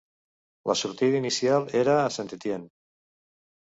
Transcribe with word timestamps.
La 0.71 0.77
sortida 0.79 1.21
inicial 1.21 1.69
era 1.83 1.97
a 2.01 2.11
Saint-Étienne. 2.19 2.71